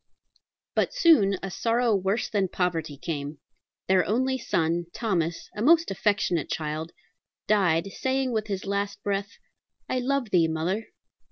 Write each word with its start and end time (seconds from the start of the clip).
But 0.73 0.95
soon 0.95 1.37
a 1.43 1.51
sorrow 1.51 1.95
worse 1.95 2.27
than 2.27 2.47
poverty 2.47 2.97
came. 2.97 3.37
Their 3.87 4.03
only 4.03 4.35
son, 4.35 4.87
Thomas, 4.95 5.47
a 5.55 5.61
most 5.61 5.91
affectionate 5.91 6.49
child, 6.49 6.91
died, 7.45 7.85
saying 7.91 8.31
with 8.31 8.47
his 8.47 8.65
latest 8.65 9.03
breath, 9.03 9.33
"I 9.87 9.99
love 9.99 10.31
thee, 10.31 10.47
mother." 10.47 10.87